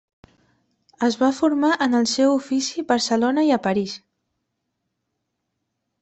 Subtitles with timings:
[1.07, 3.93] Es va formar en el seu ofici Barcelona i a París.